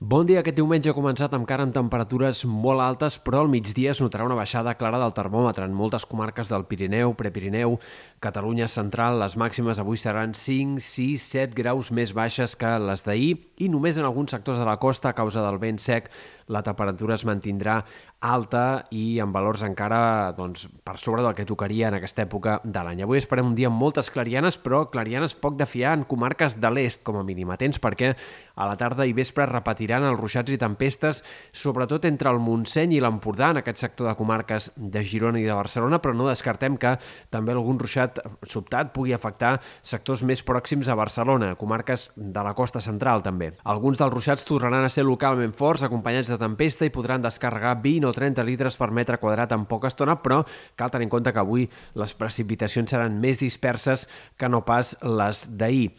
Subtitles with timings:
[0.00, 0.38] Bon dia.
[0.40, 4.38] Aquest diumenge ha començat encara amb temperatures molt altes, però al migdia es notarà una
[4.38, 7.76] baixada clara del termòmetre en moltes comarques del Pirineu, Prepirineu,
[8.24, 9.20] Catalunya central.
[9.20, 14.00] Les màximes avui seran 5, 6, 7 graus més baixes que les d'ahir i només
[14.00, 16.08] en alguns sectors de la costa, a causa del vent sec,
[16.50, 17.80] la temperatura es mantindrà
[18.20, 22.82] alta i amb valors encara doncs, per sobre del que tocaria en aquesta època de
[22.84, 23.00] l'any.
[23.06, 26.70] Avui esperem un dia amb moltes clarianes, però clarianes poc de fiar en comarques de
[26.74, 27.48] l'est, com a mínim.
[27.54, 28.12] Atents perquè
[28.60, 31.22] a la tarda i vespre repetiran els ruixats i tempestes,
[31.52, 35.56] sobretot entre el Montseny i l'Empordà, en aquest sector de comarques de Girona i de
[35.56, 36.96] Barcelona, però no descartem que
[37.32, 42.84] també algun ruixat sobtat pugui afectar sectors més pròxims a Barcelona, comarques de la costa
[42.84, 43.54] central també.
[43.64, 48.08] Alguns dels ruixats tornaran a ser localment forts, acompanyats de tempesta i podran descarregar 20
[48.08, 50.42] o 30 litres per metre quadrat en poca estona, però
[50.76, 51.68] cal tenir en compte que avui
[52.00, 55.92] les precipitacions seran més disperses que no pas les d'ahir.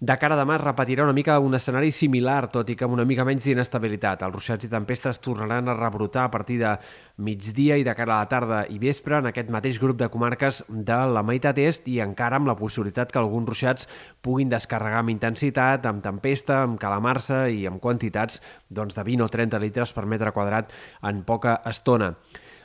[0.00, 2.92] De cara a demà es repetirà una mica un escenari similar, tot i que amb
[2.98, 4.26] una mica menys d'inestabilitat.
[4.26, 6.74] Els ruixats i tempestes tornaran a rebrotar a partir de
[7.16, 10.62] migdia i de cara a la tarda i vespre en aquest mateix grup de comarques
[10.68, 13.88] de la meitat est i encara amb la possibilitat que alguns ruixats
[14.20, 19.32] puguin descarregar amb intensitat, amb tempesta, amb calamar-se i amb quantitats doncs, de 20 o
[19.32, 20.76] 30 litres per metre quadrat
[21.08, 22.12] en poca estona.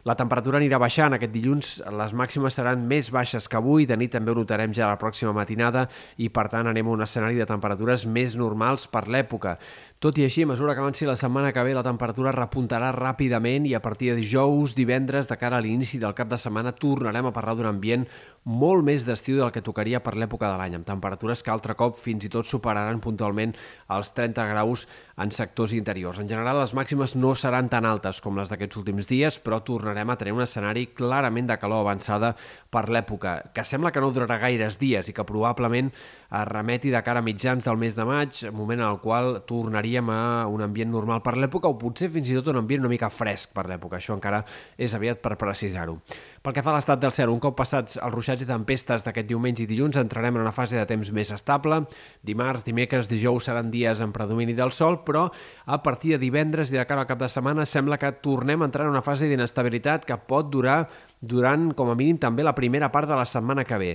[0.02, 4.10] La temperatura anirà baixant aquest dilluns, les màximes seran més baixes que avui, de nit
[4.16, 5.84] també ho notarem ja la pròxima matinada
[6.18, 9.60] i per tant anem a un escenari de temperatures més normals per l'època.
[10.02, 13.68] Tot i així, a mesura que avanci la setmana que ve, la temperatura repuntarà ràpidament
[13.70, 17.30] i a partir de dijous, divendres, de cara a l'inici del cap de setmana, tornarem
[17.30, 18.08] a parlar d'un ambient
[18.44, 22.00] molt més d'estiu del que tocaria per l'època de l'any, amb temperatures que altre cop
[22.02, 23.54] fins i tot superaran puntualment
[23.94, 24.88] els 30 graus
[25.22, 26.18] en sectors interiors.
[26.18, 30.10] En general, les màximes no seran tan altes com les d'aquests últims dies, però tornarem
[30.10, 32.34] a tenir un escenari clarament de calor avançada
[32.74, 37.04] per l'època, que sembla que no durarà gaires dies i que probablement es remeti de
[37.06, 39.44] cara a mitjans del mes de maig, moment en el qual
[39.92, 42.90] tornaríem a un ambient normal per l'època o potser fins i tot un ambient una
[42.90, 43.98] mica fresc per l'època.
[43.98, 44.44] Això encara
[44.78, 46.00] és aviat per precisar-ho.
[46.42, 49.28] Pel que fa a l'estat del cel, un cop passats els ruixats i tempestes d'aquest
[49.28, 51.84] diumenge i dilluns, entrarem en una fase de temps més estable.
[52.24, 55.28] Dimarts, dimecres, dijous seran dies en predomini del sol, però
[55.66, 58.70] a partir de divendres i de cara al cap de setmana sembla que tornem a
[58.70, 60.86] entrar en una fase d'inestabilitat que pot durar
[61.22, 63.92] durant, com a mínim, també la primera part de la setmana que ve.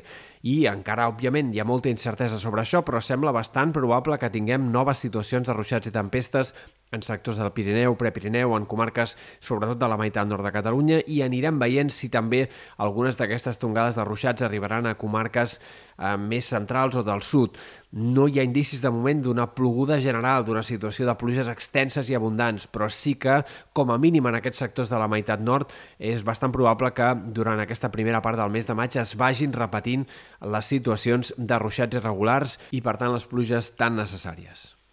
[0.46, 4.70] I encara, òbviament, hi ha molta incertesa sobre això, però sembla bastant probable que tinguem
[4.70, 6.54] noves situacions de ruixats i tempestes
[6.96, 9.14] en sectors del Pirineu, Prepirineu, en comarques
[9.44, 12.46] sobretot de la meitat nord de Catalunya i anirem veient si també
[12.82, 17.58] algunes d'aquestes tongades de ruixats arribaran a comarques eh, més centrals o del sud.
[17.96, 22.16] No hi ha indicis de moment d'una ploguda general, d'una situació de pluges extenses i
[22.16, 23.38] abundants, però sí que,
[23.76, 27.60] com a mínim en aquests sectors de la meitat nord, és bastant probable que durant
[27.62, 30.08] aquesta primera part del mes de maig es vagin repetint
[30.40, 34.75] les situacions de ruixats irregulars i, per tant, les pluges tan necessàries.